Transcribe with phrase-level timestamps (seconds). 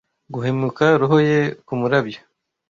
[0.33, 2.19] Guhumeka roho ye kumurabyo,